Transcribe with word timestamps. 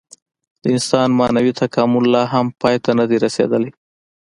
د 0.61 0.63
انسان 0.75 1.07
معنوي 1.19 1.53
تکامل 1.61 2.03
لا 2.13 2.23
هم 2.33 2.45
پای 2.61 2.75
ته 2.83 2.89
نهدی 2.97 3.17
رسېدلی. 3.25 3.71